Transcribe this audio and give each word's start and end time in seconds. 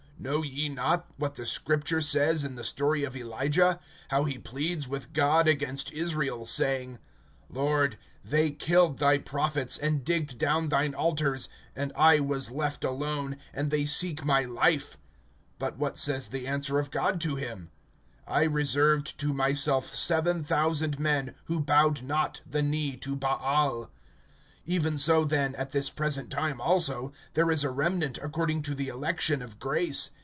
Know 0.23 0.43
ye 0.43 0.69
not 0.69 1.09
what 1.17 1.33
the 1.33 1.47
Scripture 1.47 1.99
says 1.99 2.45
in 2.45 2.53
the 2.53 2.63
story 2.63 3.03
of 3.03 3.15
Elijah; 3.15 3.79
how 4.09 4.25
he 4.25 4.37
pleads 4.37 4.87
with 4.87 5.13
God 5.13 5.47
against 5.47 5.91
Israel, 5.93 6.45
saying: 6.45 6.99
(3)Lord 7.51 7.95
they 8.23 8.51
killed 8.51 8.99
thy 8.99 9.17
prophets, 9.17 9.79
and 9.79 10.03
digged 10.05 10.37
down 10.37 10.69
thine 10.69 10.93
altars; 10.93 11.49
and 11.75 11.91
I 11.95 12.19
was 12.19 12.51
left 12.51 12.83
alone, 12.83 13.37
and 13.51 13.71
they 13.71 13.85
seek 13.85 14.23
my 14.23 14.43
life. 14.43 14.95
(4)But 15.59 15.77
what 15.77 15.97
says 15.97 16.27
the 16.27 16.45
answer 16.45 16.77
of 16.77 16.91
God 16.91 17.19
to 17.21 17.35
him? 17.37 17.71
I 18.27 18.43
reserved 18.43 19.19
to 19.21 19.33
myself 19.33 19.85
seven 19.87 20.43
thousand 20.43 20.99
men, 20.99 21.33
who 21.45 21.59
bowed 21.61 22.03
not 22.03 22.41
the 22.47 22.61
knee 22.61 22.95
to 22.97 23.15
Baal. 23.15 23.89
(5)Even 24.67 24.97
so 24.99 25.25
then, 25.25 25.55
at 25.55 25.71
this 25.71 25.89
present 25.89 26.29
time 26.29 26.61
also, 26.61 27.11
there 27.33 27.49
is 27.49 27.63
a 27.63 27.69
remnant 27.71 28.19
according 28.21 28.61
to 28.61 28.75
the 28.75 28.89
election 28.89 29.41
of 29.41 29.57
grace. 29.59 30.11